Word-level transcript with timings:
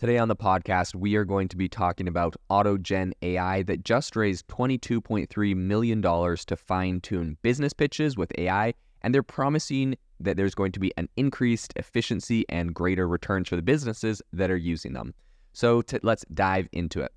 Today 0.00 0.16
on 0.16 0.28
the 0.28 0.34
podcast, 0.34 0.94
we 0.94 1.14
are 1.16 1.26
going 1.26 1.46
to 1.48 1.58
be 1.58 1.68
talking 1.68 2.08
about 2.08 2.34
AutoGen 2.50 3.12
AI 3.20 3.62
that 3.64 3.84
just 3.84 4.16
raised 4.16 4.48
$22.3 4.48 5.54
million 5.54 6.00
to 6.00 6.56
fine 6.56 7.00
tune 7.02 7.36
business 7.42 7.74
pitches 7.74 8.16
with 8.16 8.32
AI. 8.38 8.72
And 9.02 9.14
they're 9.14 9.22
promising 9.22 9.98
that 10.18 10.38
there's 10.38 10.54
going 10.54 10.72
to 10.72 10.80
be 10.80 10.90
an 10.96 11.10
increased 11.18 11.74
efficiency 11.76 12.46
and 12.48 12.72
greater 12.74 13.06
returns 13.06 13.50
for 13.50 13.56
the 13.56 13.62
businesses 13.62 14.22
that 14.32 14.50
are 14.50 14.56
using 14.56 14.94
them. 14.94 15.12
So 15.52 15.82
let's 16.02 16.24
dive 16.32 16.66
into 16.72 17.02
it. 17.02 17.12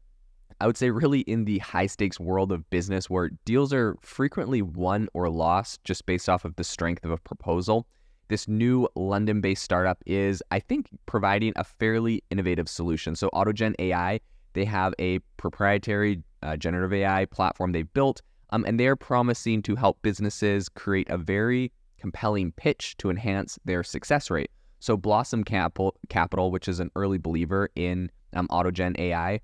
I 0.59 0.67
would 0.67 0.75
say, 0.75 0.89
really, 0.89 1.21
in 1.21 1.45
the 1.45 1.59
high 1.59 1.87
stakes 1.87 2.19
world 2.19 2.51
of 2.51 2.69
business 2.69 3.09
where 3.09 3.29
deals 3.45 3.71
are 3.71 3.95
frequently 4.01 4.61
won 4.61 5.07
or 5.13 5.29
lost 5.29 5.81
just 5.85 6.05
based 6.05 6.27
off 6.27 6.43
of 6.43 6.57
the 6.57 6.65
strength 6.65 7.05
of 7.05 7.11
a 7.11 7.17
proposal, 7.17 7.87
this 8.27 8.47
new 8.47 8.87
London 8.95 9.41
based 9.41 9.63
startup 9.63 10.01
is, 10.05 10.41
I 10.51 10.59
think, 10.59 10.87
providing 11.05 11.53
a 11.55 11.63
fairly 11.63 12.23
innovative 12.29 12.69
solution. 12.69 13.15
So, 13.15 13.29
AutoGen 13.33 13.75
AI, 13.79 14.19
they 14.53 14.65
have 14.65 14.93
a 14.99 15.19
proprietary 15.37 16.21
uh, 16.41 16.57
generative 16.57 16.93
AI 16.93 17.25
platform 17.25 17.71
they've 17.71 17.91
built, 17.93 18.21
um, 18.51 18.65
and 18.65 18.79
they're 18.79 18.95
promising 18.95 19.61
to 19.63 19.75
help 19.75 20.01
businesses 20.01 20.69
create 20.69 21.09
a 21.09 21.17
very 21.17 21.71
compelling 21.97 22.51
pitch 22.51 22.97
to 22.97 23.09
enhance 23.09 23.57
their 23.65 23.83
success 23.83 24.29
rate. 24.29 24.51
So, 24.79 24.97
Blossom 24.97 25.43
Capital, 25.43 25.95
Capital 26.09 26.51
which 26.51 26.67
is 26.67 26.79
an 26.79 26.91
early 26.95 27.17
believer 27.17 27.69
in 27.75 28.11
um, 28.33 28.47
AutoGen 28.49 28.99
AI, 28.99 29.39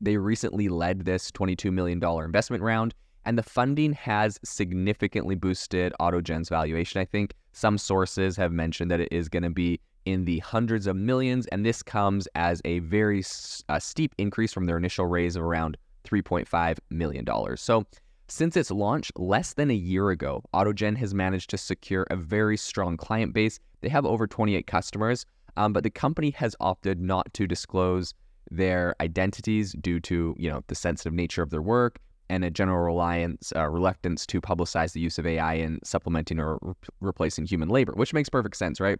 they 0.00 0.16
recently 0.16 0.68
led 0.68 1.04
this 1.04 1.30
$22 1.30 1.72
million 1.72 2.02
investment 2.02 2.62
round, 2.62 2.94
and 3.24 3.38
the 3.38 3.42
funding 3.42 3.92
has 3.92 4.38
significantly 4.44 5.34
boosted 5.34 5.92
AutoGen's 6.00 6.48
valuation. 6.48 7.00
I 7.00 7.04
think 7.04 7.34
some 7.52 7.78
sources 7.78 8.36
have 8.36 8.52
mentioned 8.52 8.90
that 8.90 9.00
it 9.00 9.12
is 9.12 9.28
going 9.28 9.42
to 9.42 9.50
be 9.50 9.80
in 10.04 10.24
the 10.24 10.38
hundreds 10.40 10.86
of 10.86 10.96
millions, 10.96 11.46
and 11.48 11.64
this 11.64 11.82
comes 11.82 12.26
as 12.34 12.60
a 12.64 12.80
very 12.80 13.22
uh, 13.68 13.78
steep 13.78 14.14
increase 14.18 14.52
from 14.52 14.66
their 14.66 14.76
initial 14.76 15.06
raise 15.06 15.36
of 15.36 15.42
around 15.42 15.76
$3.5 16.04 16.78
million. 16.90 17.26
So, 17.56 17.86
since 18.28 18.56
its 18.56 18.70
launch 18.70 19.12
less 19.16 19.52
than 19.54 19.70
a 19.70 19.74
year 19.74 20.10
ago, 20.10 20.42
AutoGen 20.54 20.96
has 20.96 21.12
managed 21.12 21.50
to 21.50 21.58
secure 21.58 22.06
a 22.10 22.16
very 22.16 22.56
strong 22.56 22.96
client 22.96 23.34
base. 23.34 23.58
They 23.82 23.90
have 23.90 24.06
over 24.06 24.26
28 24.26 24.66
customers, 24.66 25.26
um, 25.56 25.72
but 25.72 25.84
the 25.84 25.90
company 25.90 26.30
has 26.30 26.56
opted 26.58 26.98
not 26.98 27.32
to 27.34 27.46
disclose 27.46 28.14
their 28.50 28.94
identities 29.00 29.72
due 29.80 30.00
to 30.00 30.34
you 30.38 30.50
know 30.50 30.62
the 30.66 30.74
sensitive 30.74 31.12
nature 31.12 31.42
of 31.42 31.50
their 31.50 31.62
work 31.62 31.98
and 32.32 32.46
a 32.46 32.50
general 32.50 32.78
reliance 32.78 33.52
uh, 33.54 33.68
reluctance 33.68 34.24
to 34.24 34.40
publicize 34.40 34.94
the 34.94 35.00
use 35.00 35.18
of 35.18 35.26
AI 35.26 35.52
in 35.52 35.78
supplementing 35.84 36.40
or 36.40 36.58
re- 36.62 36.72
replacing 37.00 37.44
human 37.44 37.68
labor, 37.68 37.92
which 37.94 38.14
makes 38.14 38.30
perfect 38.30 38.56
sense, 38.56 38.80
right? 38.80 38.98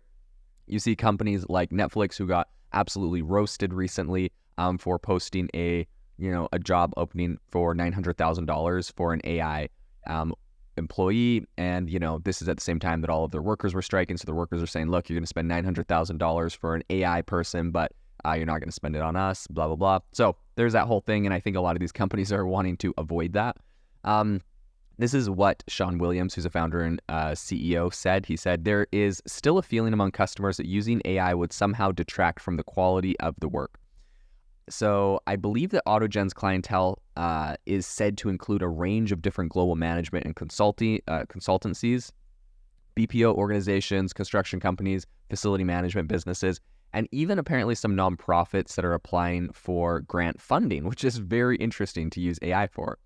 You 0.67 0.79
see 0.79 0.95
companies 0.95 1.47
like 1.49 1.71
Netflix 1.71 2.19
who 2.19 2.27
got 2.27 2.49
absolutely 2.75 3.23
roasted 3.23 3.73
recently 3.73 4.33
um, 4.59 4.77
for 4.77 4.99
posting 4.99 5.49
a 5.55 5.87
you 6.19 6.31
know 6.31 6.47
a 6.53 6.59
job 6.59 6.93
opening 6.99 7.39
for 7.51 7.75
nine 7.75 7.95
hundred 7.95 8.19
thousand 8.19 8.45
dollars 8.45 8.91
for 8.91 9.15
an 9.15 9.23
AI 9.25 9.71
um, 10.07 10.35
employee, 10.77 11.47
and 11.57 11.89
you 11.89 11.99
know 11.99 12.19
this 12.19 12.43
is 12.43 12.51
at 12.51 12.59
the 12.59 12.63
same 12.63 12.79
time 12.79 13.01
that 13.01 13.09
all 13.09 13.25
of 13.25 13.31
their 13.31 13.41
workers 13.41 13.73
were 13.73 13.81
striking, 13.81 14.19
so 14.19 14.27
the 14.27 14.35
workers 14.35 14.63
are 14.63 14.67
saying, 14.67 14.91
look, 14.91 15.09
you're 15.09 15.17
going 15.17 15.25
to 15.25 15.27
spend 15.27 15.49
nine 15.49 15.65
hundred 15.65 15.89
thousand 15.89 16.19
dollars 16.19 16.53
for 16.53 16.75
an 16.75 16.83
AI 16.91 17.23
person, 17.23 17.71
but 17.71 17.93
uh, 18.27 18.33
you're 18.33 18.47
not 18.47 18.61
going 18.61 18.69
to 18.69 18.73
spend 18.73 18.97
it 18.97 19.03
on 19.03 19.17
us, 19.17 19.47
blah, 19.49 19.67
blah, 19.67 19.77
blah. 19.77 19.99
So 20.13 20.37
there's 20.55 20.73
that 20.73 20.87
whole 20.87 21.01
thing. 21.01 21.27
And 21.27 21.35
I 21.35 21.41
think 21.41 21.57
a 21.57 21.61
lot 21.61 21.77
of 21.77 21.81
these 21.81 21.93
companies 21.93 22.33
are 22.33 22.47
wanting 22.47 22.77
to 22.79 22.95
avoid 22.99 23.33
that. 23.33 23.57
Um, 24.05 24.41
this 24.99 25.15
is 25.15 25.29
what 25.31 25.63
Sean 25.69 25.99
Williams, 25.99 26.35
who's 26.35 26.45
a 26.45 26.51
founder 26.51 26.83
and 26.83 27.01
uh, 27.09 27.31
CEO, 27.31 27.93
said. 27.93 28.27
He 28.27 28.37
said, 28.37 28.65
There 28.65 28.87
is 28.93 29.23
still 29.27 29.59
a 29.59 29.63
feeling 29.63 29.93
among 29.93 30.13
customers 30.13 30.57
that 30.59 30.67
using 30.67 31.01
AI 31.05 31.35
would 31.35 31.53
somehow 31.53 31.93
detract 31.93 32.41
from 32.41 32.57
the 32.57 32.63
quality 32.63 33.19
of 33.21 33.35
the 33.41 33.49
work. 33.49 33.79
So 34.69 35.21
I 35.27 35.37
believe 35.37 35.71
that 35.71 35.83
AutoGen's 35.87 36.33
clientele 36.33 37.03
uh, 37.17 37.57
is 37.67 37.87
said 37.87 38.17
to 38.19 38.29
include 38.29 38.63
a 38.63 38.69
range 38.69 39.13
of 39.13 39.23
different 39.23 39.51
global 39.51 39.77
management 39.77 40.25
and 40.25 40.37
consulting 40.37 41.01
uh, 41.09 41.25
consultancies, 41.25 42.13
BPO 42.97 43.35
organizations, 43.35 44.13
construction 44.13 44.61
companies, 44.61 45.07
facility 45.31 45.65
management 45.65 46.09
businesses, 46.09 46.61
and 46.93 47.09
even 47.13 47.39
apparently 47.39 47.75
some 47.75 47.97
nonprofits 47.97 48.75
that 48.75 48.85
are 48.85 48.95
applying 48.95 49.53
for 49.53 50.01
grant 50.01 50.41
funding, 50.41 50.85
which 50.85 51.05
is 51.05 51.19
very 51.19 51.57
interesting 51.57 52.11
to 52.11 52.21
use 52.21 52.39
AI 52.43 52.67
for. 52.67 52.99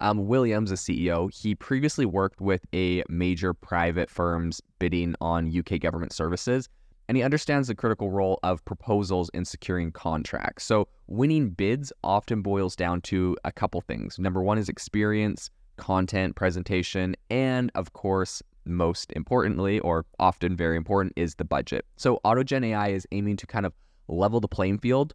Um, 0.00 0.26
Williams, 0.26 0.70
a 0.70 0.74
CEO, 0.74 1.32
he 1.32 1.54
previously 1.54 2.04
worked 2.04 2.40
with 2.40 2.66
a 2.74 3.02
major 3.08 3.54
private 3.54 4.10
firms 4.10 4.60
bidding 4.78 5.14
on 5.20 5.56
UK 5.56 5.80
government 5.80 6.12
services, 6.12 6.68
and 7.08 7.16
he 7.16 7.22
understands 7.22 7.68
the 7.68 7.74
critical 7.74 8.10
role 8.10 8.38
of 8.42 8.64
proposals 8.64 9.30
in 9.34 9.44
securing 9.44 9.92
contracts. 9.92 10.64
So, 10.64 10.88
winning 11.06 11.50
bids 11.50 11.92
often 12.02 12.42
boils 12.42 12.74
down 12.74 13.02
to 13.02 13.36
a 13.44 13.52
couple 13.52 13.80
things. 13.82 14.18
Number 14.18 14.42
one 14.42 14.58
is 14.58 14.68
experience, 14.68 15.50
content, 15.76 16.34
presentation, 16.34 17.14
and 17.30 17.70
of 17.74 17.92
course, 17.92 18.42
most 18.66 19.12
importantly, 19.12 19.80
or 19.80 20.06
often 20.18 20.56
very 20.56 20.76
important, 20.76 21.12
is 21.16 21.34
the 21.36 21.44
budget. 21.44 21.84
So 21.96 22.20
AutoGen 22.24 22.64
AI 22.66 22.88
is 22.88 23.06
aiming 23.12 23.36
to 23.38 23.46
kind 23.46 23.66
of 23.66 23.72
level 24.08 24.40
the 24.40 24.48
playing 24.48 24.78
field 24.78 25.14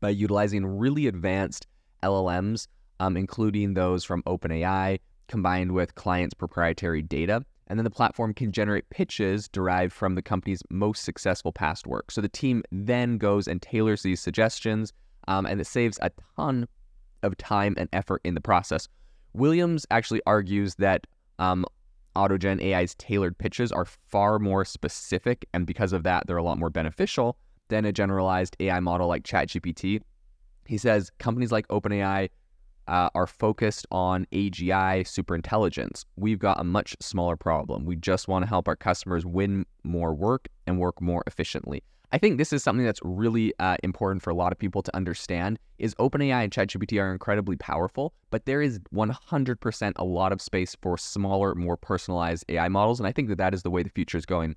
by 0.00 0.10
utilizing 0.10 0.66
really 0.66 1.06
advanced 1.06 1.66
LLMs, 2.02 2.66
um, 3.00 3.16
including 3.16 3.74
those 3.74 4.04
from 4.04 4.22
OpenAI, 4.24 4.98
combined 5.28 5.72
with 5.72 5.94
clients' 5.94 6.34
proprietary 6.34 7.02
data. 7.02 7.44
And 7.68 7.78
then 7.78 7.84
the 7.84 7.90
platform 7.90 8.34
can 8.34 8.52
generate 8.52 8.90
pitches 8.90 9.48
derived 9.48 9.92
from 9.92 10.14
the 10.14 10.22
company's 10.22 10.62
most 10.68 11.04
successful 11.04 11.52
past 11.52 11.86
work. 11.86 12.10
So 12.10 12.20
the 12.20 12.28
team 12.28 12.62
then 12.70 13.16
goes 13.16 13.48
and 13.48 13.62
tailors 13.62 14.02
these 14.02 14.20
suggestions, 14.20 14.92
um, 15.28 15.46
and 15.46 15.60
it 15.60 15.66
saves 15.66 15.98
a 16.02 16.10
ton 16.36 16.68
of 17.22 17.36
time 17.38 17.74
and 17.78 17.88
effort 17.92 18.20
in 18.24 18.34
the 18.34 18.40
process. 18.40 18.88
Williams 19.32 19.86
actually 19.90 20.20
argues 20.26 20.74
that 20.74 21.06
um, 21.38 21.64
AutoGen 22.16 22.62
AI's 22.62 22.94
tailored 22.96 23.38
pitches 23.38 23.72
are 23.72 23.84
far 23.84 24.38
more 24.38 24.64
specific, 24.64 25.46
and 25.52 25.66
because 25.66 25.92
of 25.92 26.02
that, 26.02 26.26
they're 26.26 26.36
a 26.36 26.42
lot 26.42 26.58
more 26.58 26.70
beneficial 26.70 27.36
than 27.68 27.84
a 27.84 27.92
generalized 27.92 28.56
AI 28.60 28.80
model 28.80 29.08
like 29.08 29.22
ChatGPT. 29.24 30.00
He 30.66 30.78
says 30.78 31.10
companies 31.18 31.52
like 31.52 31.66
OpenAI 31.68 32.28
uh, 32.88 33.08
are 33.14 33.26
focused 33.26 33.86
on 33.90 34.26
AGI 34.32 35.02
superintelligence. 35.02 36.04
We've 36.16 36.38
got 36.38 36.60
a 36.60 36.64
much 36.64 36.96
smaller 37.00 37.36
problem. 37.36 37.84
We 37.84 37.96
just 37.96 38.28
want 38.28 38.42
to 38.44 38.48
help 38.48 38.68
our 38.68 38.76
customers 38.76 39.24
win 39.24 39.64
more 39.84 40.14
work 40.14 40.48
and 40.66 40.78
work 40.78 41.00
more 41.00 41.22
efficiently. 41.26 41.82
I 42.14 42.18
think 42.18 42.36
this 42.36 42.52
is 42.52 42.62
something 42.62 42.84
that's 42.84 43.00
really 43.02 43.54
uh, 43.58 43.78
important 43.82 44.22
for 44.22 44.28
a 44.28 44.34
lot 44.34 44.52
of 44.52 44.58
people 44.58 44.82
to 44.82 44.94
understand 44.94 45.58
is 45.78 45.94
OpenAI 45.94 46.44
and 46.44 46.52
ChatGPT 46.52 47.00
are 47.00 47.10
incredibly 47.10 47.56
powerful, 47.56 48.12
but 48.28 48.44
there 48.44 48.60
is 48.60 48.78
100% 48.94 49.92
a 49.96 50.04
lot 50.04 50.30
of 50.30 50.42
space 50.42 50.76
for 50.82 50.98
smaller, 50.98 51.54
more 51.54 51.78
personalized 51.78 52.44
AI 52.50 52.68
models. 52.68 53.00
And 53.00 53.06
I 53.06 53.12
think 53.12 53.30
that 53.30 53.38
that 53.38 53.54
is 53.54 53.62
the 53.62 53.70
way 53.70 53.82
the 53.82 53.88
future 53.88 54.18
is 54.18 54.26
going. 54.26 54.54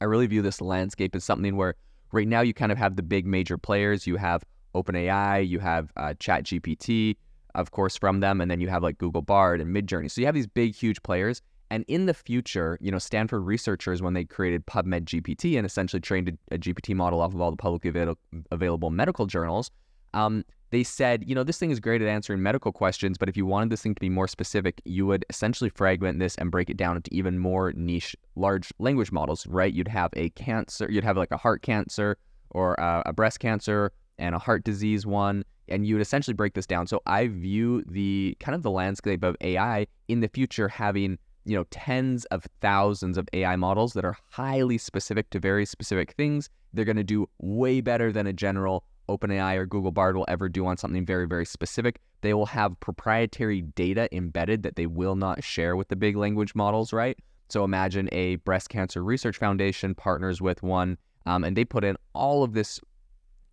I 0.00 0.04
really 0.04 0.26
view 0.26 0.40
this 0.40 0.62
landscape 0.62 1.14
as 1.14 1.24
something 1.24 1.56
where 1.56 1.74
right 2.12 2.26
now 2.26 2.40
you 2.40 2.54
kind 2.54 2.72
of 2.72 2.78
have 2.78 2.96
the 2.96 3.02
big 3.02 3.26
major 3.26 3.58
players. 3.58 4.06
You 4.06 4.16
have 4.16 4.42
OpenAI, 4.74 5.46
you 5.46 5.58
have 5.58 5.92
uh, 5.98 6.14
ChatGPT, 6.18 7.16
of 7.54 7.70
course, 7.70 7.98
from 7.98 8.20
them, 8.20 8.40
and 8.40 8.50
then 8.50 8.60
you 8.60 8.68
have 8.68 8.82
like 8.82 8.96
Google 8.96 9.22
Bard 9.22 9.60
and 9.60 9.76
Midjourney. 9.76 10.10
So 10.10 10.22
you 10.22 10.26
have 10.26 10.34
these 10.34 10.46
big, 10.46 10.74
huge 10.74 11.02
players. 11.02 11.42
And 11.70 11.84
in 11.86 12.06
the 12.06 12.14
future, 12.14 12.78
you 12.80 12.90
know, 12.90 12.98
Stanford 12.98 13.42
researchers, 13.42 14.00
when 14.00 14.14
they 14.14 14.24
created 14.24 14.66
PubMed 14.66 15.04
GPT 15.04 15.56
and 15.56 15.66
essentially 15.66 16.00
trained 16.00 16.38
a, 16.50 16.58
GPT 16.58 16.94
model 16.94 17.20
off 17.20 17.34
of 17.34 17.40
all 17.40 17.50
the 17.50 17.56
publicly 17.56 17.90
avail- 17.90 18.18
available 18.50 18.90
medical 18.90 19.26
journals, 19.26 19.70
um, 20.14 20.44
they 20.70 20.82
said, 20.82 21.24
you 21.26 21.34
know, 21.34 21.44
this 21.44 21.58
thing 21.58 21.70
is 21.70 21.80
great 21.80 22.02
at 22.02 22.08
answering 22.08 22.42
medical 22.42 22.72
questions, 22.72 23.16
but 23.16 23.28
if 23.28 23.36
you 23.36 23.46
wanted 23.46 23.70
this 23.70 23.82
thing 23.82 23.94
to 23.94 24.00
be 24.00 24.10
more 24.10 24.28
specific, 24.28 24.80
you 24.84 25.06
would 25.06 25.24
essentially 25.30 25.70
fragment 25.70 26.18
this 26.18 26.34
and 26.36 26.50
break 26.50 26.68
it 26.68 26.76
down 26.76 26.96
into 26.96 27.12
even 27.14 27.38
more 27.38 27.72
niche 27.72 28.14
large 28.36 28.72
language 28.78 29.10
models, 29.10 29.46
right? 29.46 29.72
You'd 29.72 29.88
have 29.88 30.10
a 30.14 30.30
cancer, 30.30 30.90
you'd 30.90 31.04
have 31.04 31.16
like 31.16 31.30
a 31.30 31.36
heart 31.36 31.62
cancer 31.62 32.18
or 32.50 32.74
a, 32.74 33.02
a 33.06 33.12
breast 33.12 33.40
cancer 33.40 33.92
and 34.18 34.34
a 34.34 34.38
heart 34.38 34.64
disease 34.64 35.06
one, 35.06 35.44
and 35.68 35.86
you 35.86 35.94
would 35.94 36.02
essentially 36.02 36.34
break 36.34 36.54
this 36.54 36.66
down. 36.66 36.86
So 36.86 37.00
I 37.06 37.28
view 37.28 37.82
the 37.86 38.36
kind 38.40 38.54
of 38.54 38.62
the 38.62 38.70
landscape 38.70 39.22
of 39.22 39.36
AI 39.40 39.86
in 40.08 40.20
the 40.20 40.28
future 40.28 40.68
having 40.68 41.18
you 41.48 41.56
know 41.56 41.64
tens 41.70 42.24
of 42.26 42.46
thousands 42.60 43.16
of 43.16 43.28
AI 43.32 43.56
models 43.56 43.94
that 43.94 44.04
are 44.04 44.16
highly 44.30 44.78
specific 44.78 45.30
to 45.30 45.40
very 45.40 45.64
specific 45.64 46.12
things. 46.12 46.50
They're 46.74 46.84
going 46.84 46.96
to 46.96 47.04
do 47.04 47.28
way 47.38 47.80
better 47.80 48.12
than 48.12 48.26
a 48.26 48.32
general 48.32 48.84
OpenAI 49.08 49.56
or 49.56 49.64
Google 49.64 49.90
Bard 49.90 50.16
will 50.16 50.26
ever 50.28 50.50
do 50.50 50.66
on 50.66 50.76
something 50.76 51.06
very 51.06 51.26
very 51.26 51.46
specific. 51.46 52.00
They 52.20 52.34
will 52.34 52.46
have 52.46 52.78
proprietary 52.80 53.62
data 53.62 54.14
embedded 54.14 54.62
that 54.64 54.76
they 54.76 54.86
will 54.86 55.16
not 55.16 55.42
share 55.42 55.76
with 55.76 55.88
the 55.88 55.96
big 55.96 56.16
language 56.16 56.54
models, 56.54 56.92
right? 56.92 57.18
So 57.48 57.64
imagine 57.64 58.10
a 58.12 58.36
breast 58.36 58.68
cancer 58.68 59.02
research 59.02 59.38
foundation 59.38 59.94
partners 59.94 60.42
with 60.42 60.62
one, 60.62 60.98
um, 61.24 61.44
and 61.44 61.56
they 61.56 61.64
put 61.64 61.82
in 61.82 61.96
all 62.12 62.42
of 62.42 62.52
this 62.52 62.78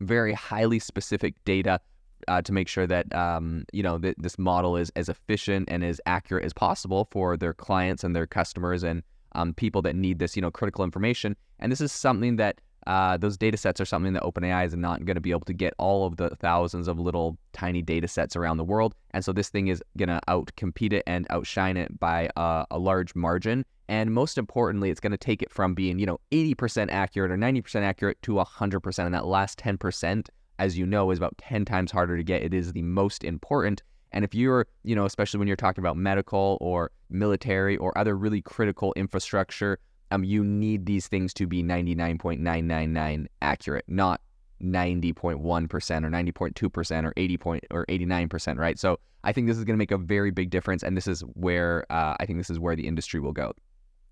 very 0.02 0.34
highly 0.34 0.80
specific 0.80 1.36
data 1.46 1.80
uh, 2.28 2.42
to 2.42 2.52
make 2.52 2.68
sure 2.68 2.88
that 2.88 3.14
um, 3.14 3.66
you 3.74 3.84
know 3.84 3.98
th- 3.98 4.16
this 4.18 4.38
model 4.38 4.78
is 4.78 4.92
as 4.96 5.10
efficient 5.10 5.68
and 5.72 5.84
as 5.84 6.00
accurate 6.06 6.46
as 6.46 6.54
possible 6.54 7.08
for 7.12 7.38
their 7.38 7.54
clients 7.54 8.04
and 8.04 8.16
their 8.16 8.28
customers 8.28 8.84
and 8.84 9.04
um, 9.34 9.54
people 9.54 9.82
that 9.82 9.96
need 9.96 10.20
this 10.20 10.36
you 10.36 10.42
know 10.42 10.52
critical 10.52 10.84
information. 10.84 11.36
And 11.60 11.72
this 11.72 11.82
is 11.82 11.92
something 11.92 12.36
that 12.38 12.60
uh, 12.88 13.18
those 13.18 13.38
data 13.38 13.58
sets 13.58 13.82
are 13.82 13.86
something 13.86 14.14
that 14.14 14.24
OpenAI 14.24 14.66
is 14.66 14.76
not 14.76 15.06
going 15.06 15.16
to 15.16 15.22
be 15.22 15.32
able 15.32 15.42
to 15.42 15.54
get 15.54 15.74
all 15.80 16.06
of 16.06 16.18
the 16.18 16.30
thousands 16.36 16.88
of 16.88 17.00
little 17.00 17.38
tiny 17.54 17.82
data 17.82 18.08
sets 18.08 18.36
around 18.36 18.58
the 18.58 18.64
world. 18.64 18.94
And 19.12 19.26
so 19.26 19.34
this 19.34 19.50
thing 19.50 19.68
is 19.68 19.82
going 19.98 20.10
to 20.10 20.20
outcompete 20.28 20.94
it 20.94 21.04
and 21.08 21.26
outshine 21.30 21.78
it 21.78 22.00
by 22.00 22.30
uh, 22.36 22.66
a 22.70 22.78
large 22.78 23.16
margin. 23.16 23.66
And 23.88 24.14
most 24.14 24.38
importantly, 24.38 24.90
it's 24.90 25.00
going 25.00 25.12
to 25.12 25.18
take 25.18 25.42
it 25.42 25.52
from 25.52 25.74
being, 25.74 26.00
you 26.00 26.06
know, 26.06 26.20
80% 26.32 26.90
accurate 26.92 27.32
or 27.32 27.38
90% 27.38 27.82
accurate 27.82 28.22
to 28.24 28.34
100%. 28.34 29.06
And 29.06 29.14
that 29.14 29.26
last 29.26 29.60
10%, 29.60 30.28
as 30.60 30.78
you 30.78 30.86
know, 30.86 31.12
is 31.12 31.18
about 31.18 31.38
10 31.38 31.66
times 31.66 31.92
harder 31.92 32.18
to 32.18 32.24
get. 32.24 32.42
It 32.42 32.54
is 32.54 32.74
the 32.74 32.82
most 32.82 33.24
important. 33.24 33.84
And 34.12 34.24
if 34.24 34.34
you're, 34.34 34.68
you 34.84 34.96
know, 34.96 35.06
especially 35.06 35.40
when 35.40 35.48
you're 35.48 35.58
talking 35.58 35.82
about 35.82 35.98
medical 35.98 36.58
or 36.62 36.92
military 37.10 37.78
or 37.78 37.98
other 37.98 38.18
really 38.18 38.42
critical 38.42 38.94
infrastructure, 38.96 39.80
um, 40.12 40.24
you 40.24 40.44
need 40.44 40.86
these 40.86 41.08
things 41.08 41.34
to 41.34 41.48
be 41.48 41.64
99.999 41.64 43.28
accurate, 43.42 43.86
not 43.88 44.22
90.1% 44.62 45.36
or 45.36 45.74
90.2% 45.76 47.06
or 47.06 47.14
80 47.18 47.38
point 47.38 47.64
or 47.72 47.86
89%, 47.88 48.58
right? 48.58 48.80
So 48.80 49.00
I 49.24 49.34
think 49.34 49.48
this 49.48 49.58
is 49.58 49.64
going 49.64 49.74
to 49.74 49.80
make 49.80 49.92
a 49.92 49.98
very 49.98 50.32
big 50.32 50.50
difference, 50.50 50.84
and 50.84 50.96
this 50.96 51.08
is 51.08 51.22
where 51.34 51.86
uh, 51.90 52.16
I 52.20 52.26
think 52.26 52.40
this 52.40 52.50
is 52.50 52.60
where 52.60 52.76
the 52.76 52.88
industry 52.88 53.20
will 53.20 53.34
go. 53.34 53.54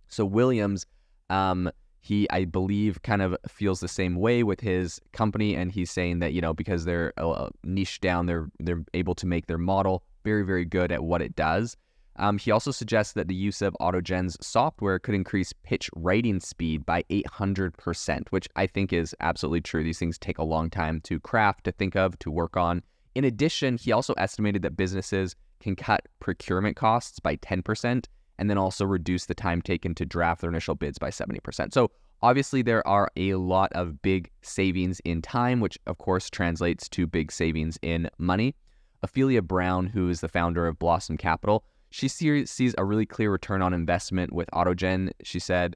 So 0.07 0.25
Williams, 0.25 0.85
um, 1.29 1.71
he 2.03 2.29
I 2.29 2.43
believe 2.43 3.01
kind 3.01 3.21
of 3.21 3.35
feels 3.47 3.79
the 3.79 3.87
same 3.87 4.15
way 4.15 4.43
with 4.43 4.59
his 4.59 4.99
company, 5.13 5.55
and 5.55 5.71
he's 5.71 5.89
saying 5.89 6.19
that 6.19 6.33
you 6.33 6.41
know 6.41 6.53
because 6.53 6.83
they're 6.83 7.13
uh, 7.17 7.49
niche 7.63 8.01
down, 8.01 8.25
they're 8.25 8.49
they're 8.59 8.83
able 8.93 9.15
to 9.15 9.25
make 9.25 9.47
their 9.47 9.57
model 9.57 10.03
very 10.23 10.43
very 10.43 10.65
good 10.65 10.91
at 10.91 11.03
what 11.05 11.21
it 11.21 11.35
does. 11.35 11.77
Um, 12.17 12.37
he 12.37 12.51
also 12.51 12.71
suggests 12.71 13.13
that 13.13 13.27
the 13.27 13.33
use 13.33 13.61
of 13.61 13.75
AutoGen's 13.79 14.37
software 14.45 14.99
could 14.99 15.15
increase 15.15 15.51
pitch 15.63 15.89
writing 15.95 16.39
speed 16.39 16.85
by 16.85 17.03
800%, 17.09 18.27
which 18.29 18.47
I 18.55 18.67
think 18.67 18.93
is 18.93 19.15
absolutely 19.19 19.61
true. 19.61 19.83
These 19.83 19.97
things 19.97 20.19
take 20.19 20.37
a 20.37 20.43
long 20.43 20.69
time 20.69 21.01
to 21.05 21.19
craft, 21.19 21.63
to 21.63 21.71
think 21.71 21.95
of, 21.95 22.19
to 22.19 22.29
work 22.29 22.55
on. 22.55 22.83
In 23.15 23.23
addition, 23.23 23.77
he 23.77 23.91
also 23.91 24.13
estimated 24.13 24.61
that 24.61 24.77
businesses 24.77 25.35
can 25.59 25.75
cut 25.75 26.07
procurement 26.19 26.75
costs 26.75 27.19
by 27.19 27.37
10% 27.37 28.05
and 28.39 28.49
then 28.49 28.57
also 28.57 28.85
reduce 28.85 29.25
the 29.25 29.35
time 29.35 29.61
taken 29.61 29.95
to 29.95 30.05
draft 30.05 30.41
their 30.41 30.49
initial 30.49 30.75
bids 30.75 30.97
by 30.97 31.09
70%. 31.09 31.73
So 31.73 31.91
obviously 32.21 32.61
there 32.61 32.85
are 32.87 33.09
a 33.15 33.35
lot 33.35 33.71
of 33.73 34.01
big 34.01 34.29
savings 34.41 34.99
in 35.05 35.21
time, 35.21 35.59
which 35.59 35.77
of 35.87 35.97
course 35.97 36.29
translates 36.29 36.89
to 36.89 37.07
big 37.07 37.31
savings 37.31 37.77
in 37.81 38.09
money. 38.17 38.55
Ophelia 39.03 39.41
Brown, 39.41 39.87
who 39.87 40.09
is 40.09 40.21
the 40.21 40.29
founder 40.29 40.65
of 40.65 40.79
Blossom 40.79 41.17
Capital, 41.17 41.63
she 41.91 42.07
sees 42.07 42.73
a 42.77 42.83
really 42.85 43.05
clear 43.05 43.31
return 43.31 43.61
on 43.61 43.73
investment 43.73 44.33
with 44.33 44.49
AutoGen. 44.51 45.11
She 45.21 45.37
said, 45.37 45.75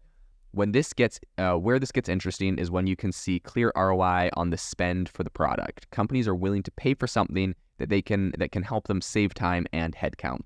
when 0.51 0.71
this 0.71 0.91
gets 0.93 1.19
uh, 1.37 1.53
where 1.53 1.77
this 1.77 1.91
gets 1.91 2.09
interesting 2.09 2.57
is 2.57 2.71
when 2.71 2.87
you 2.87 2.95
can 2.95 3.11
see 3.11 3.39
clear 3.39 3.71
ROI 3.75 4.29
on 4.33 4.49
the 4.49 4.57
spend 4.57 5.09
for 5.09 5.23
the 5.23 5.29
product. 5.29 5.89
Companies 5.91 6.27
are 6.27 6.33
willing 6.33 6.63
to 6.63 6.71
pay 6.71 6.95
for 6.95 7.05
something 7.05 7.53
that 7.77 7.89
they 7.89 8.01
can 8.01 8.33
that 8.39 8.51
can 8.51 8.63
help 8.63 8.87
them 8.87 9.01
save 9.01 9.33
time 9.33 9.67
and 9.71 9.95
headcount. 9.95 10.41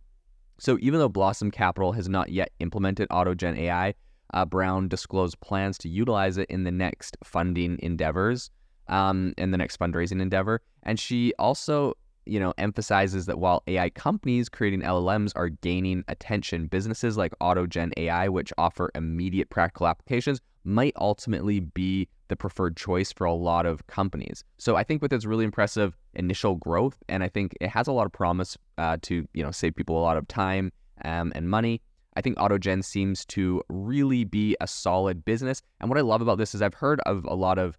So 0.61 0.77
even 0.79 0.99
though 0.99 1.09
Blossom 1.09 1.49
Capital 1.49 1.91
has 1.93 2.07
not 2.07 2.29
yet 2.29 2.51
implemented 2.59 3.09
AutoGen 3.09 3.57
AI, 3.57 3.95
uh, 4.31 4.45
Brown 4.45 4.87
disclosed 4.87 5.39
plans 5.41 5.75
to 5.79 5.89
utilize 5.89 6.37
it 6.37 6.47
in 6.51 6.65
the 6.65 6.71
next 6.71 7.17
funding 7.23 7.79
endeavors, 7.81 8.51
um, 8.87 9.33
in 9.39 9.49
the 9.49 9.57
next 9.57 9.79
fundraising 9.79 10.21
endeavor. 10.21 10.61
And 10.83 10.99
she 10.99 11.33
also 11.39 11.95
you 12.25 12.39
know, 12.39 12.53
emphasizes 12.57 13.25
that 13.25 13.39
while 13.39 13.63
AI 13.67 13.89
companies 13.89 14.49
creating 14.49 14.81
LLMs 14.81 15.31
are 15.35 15.49
gaining 15.49 16.03
attention, 16.07 16.67
businesses 16.67 17.17
like 17.17 17.33
AutoGen 17.41 17.91
AI, 17.97 18.27
which 18.29 18.53
offer 18.57 18.91
immediate 18.95 19.49
practical 19.49 19.87
applications, 19.87 20.39
might 20.63 20.93
ultimately 20.97 21.59
be 21.59 22.07
the 22.27 22.35
preferred 22.35 22.77
choice 22.77 23.11
for 23.11 23.25
a 23.25 23.33
lot 23.33 23.65
of 23.65 23.85
companies. 23.87 24.43
So 24.57 24.75
I 24.75 24.83
think 24.83 25.01
with 25.01 25.11
its 25.11 25.25
really 25.25 25.43
impressive 25.43 25.97
initial 26.13 26.55
growth, 26.55 26.97
and 27.09 27.23
I 27.23 27.29
think 27.29 27.53
it 27.59 27.69
has 27.69 27.87
a 27.87 27.91
lot 27.91 28.05
of 28.05 28.11
promise 28.11 28.57
uh, 28.77 28.97
to 29.03 29.27
you 29.33 29.43
know 29.43 29.51
save 29.51 29.75
people 29.75 29.97
a 29.97 30.01
lot 30.01 30.17
of 30.17 30.27
time 30.27 30.71
um, 31.03 31.31
and 31.35 31.49
money. 31.49 31.81
I 32.15 32.21
think 32.21 32.37
AutoGen 32.37 32.83
seems 32.83 33.25
to 33.27 33.63
really 33.69 34.25
be 34.25 34.55
a 34.59 34.67
solid 34.67 35.23
business. 35.23 35.61
And 35.79 35.89
what 35.89 35.97
I 35.97 36.01
love 36.01 36.21
about 36.21 36.37
this 36.37 36.53
is 36.53 36.61
I've 36.61 36.73
heard 36.73 36.99
of 37.01 37.23
a 37.25 37.35
lot 37.35 37.57
of 37.57 37.77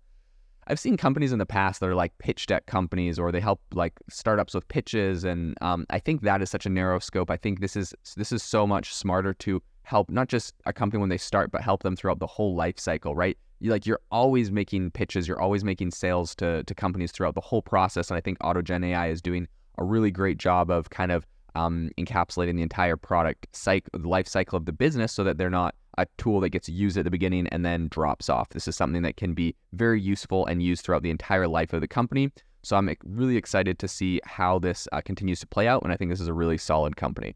I've 0.68 0.78
seen 0.78 0.96
companies 0.96 1.32
in 1.32 1.38
the 1.38 1.46
past 1.46 1.80
that 1.80 1.88
are 1.88 1.94
like 1.94 2.16
pitch 2.18 2.46
deck 2.46 2.66
companies, 2.66 3.18
or 3.18 3.32
they 3.32 3.40
help 3.40 3.60
like 3.72 3.94
startups 4.08 4.54
with 4.54 4.66
pitches, 4.68 5.24
and 5.24 5.56
um, 5.60 5.86
I 5.90 5.98
think 5.98 6.22
that 6.22 6.40
is 6.40 6.50
such 6.50 6.66
a 6.66 6.70
narrow 6.70 6.98
scope. 6.98 7.30
I 7.30 7.36
think 7.36 7.60
this 7.60 7.76
is 7.76 7.94
this 8.16 8.30
is 8.30 8.42
so 8.42 8.66
much 8.66 8.94
smarter 8.94 9.34
to 9.34 9.60
help 9.82 10.08
not 10.08 10.28
just 10.28 10.54
a 10.64 10.72
company 10.72 11.00
when 11.00 11.08
they 11.08 11.18
start, 11.18 11.50
but 11.50 11.62
help 11.62 11.82
them 11.82 11.96
throughout 11.96 12.20
the 12.20 12.26
whole 12.26 12.54
life 12.54 12.78
cycle, 12.78 13.16
right? 13.16 13.36
You 13.58 13.70
like 13.70 13.86
you're 13.86 14.00
always 14.12 14.52
making 14.52 14.92
pitches, 14.92 15.26
you're 15.26 15.40
always 15.40 15.64
making 15.64 15.90
sales 15.90 16.34
to 16.36 16.62
to 16.62 16.74
companies 16.74 17.10
throughout 17.10 17.34
the 17.34 17.40
whole 17.40 17.62
process, 17.62 18.10
and 18.10 18.16
I 18.16 18.20
think 18.20 18.38
AutoGen 18.38 18.84
AI 18.86 19.08
is 19.08 19.20
doing 19.20 19.48
a 19.78 19.84
really 19.84 20.12
great 20.12 20.38
job 20.38 20.70
of 20.70 20.90
kind 20.90 21.10
of 21.10 21.26
um, 21.56 21.90
encapsulating 21.98 22.56
the 22.56 22.62
entire 22.62 22.96
product 22.96 23.48
cycle, 23.52 23.98
the 23.98 24.08
life 24.08 24.28
cycle 24.28 24.56
of 24.56 24.66
the 24.66 24.72
business, 24.72 25.12
so 25.12 25.24
that 25.24 25.38
they're 25.38 25.50
not 25.50 25.74
a 25.98 26.06
tool 26.18 26.40
that 26.40 26.50
gets 26.50 26.68
used 26.68 26.96
at 26.96 27.04
the 27.04 27.10
beginning 27.10 27.46
and 27.48 27.64
then 27.64 27.88
drops 27.88 28.28
off. 28.28 28.48
This 28.50 28.68
is 28.68 28.76
something 28.76 29.02
that 29.02 29.16
can 29.16 29.34
be 29.34 29.54
very 29.72 30.00
useful 30.00 30.46
and 30.46 30.62
used 30.62 30.84
throughout 30.84 31.02
the 31.02 31.10
entire 31.10 31.48
life 31.48 31.72
of 31.72 31.80
the 31.80 31.88
company. 31.88 32.30
So 32.64 32.76
I'm 32.76 32.88
really 33.04 33.36
excited 33.36 33.78
to 33.80 33.88
see 33.88 34.20
how 34.24 34.58
this 34.58 34.86
uh, 34.92 35.00
continues 35.00 35.40
to 35.40 35.46
play 35.48 35.66
out, 35.66 35.82
and 35.82 35.92
I 35.92 35.96
think 35.96 36.10
this 36.10 36.20
is 36.20 36.28
a 36.28 36.32
really 36.32 36.58
solid 36.58 36.96
company. 36.96 37.30